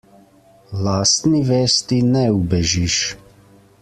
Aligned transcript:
Lastni 0.87 1.41
vesti 1.49 2.01
ne 2.17 2.25
ubežiš. 2.39 2.99